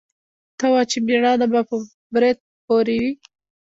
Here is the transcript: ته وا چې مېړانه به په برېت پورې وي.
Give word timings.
ته 0.57 0.65
وا 0.73 0.81
چې 0.91 0.97
مېړانه 1.07 1.45
به 1.51 1.61
په 1.69 1.75
برېت 2.13 2.37
پورې 2.65 2.95
وي. 3.01 3.11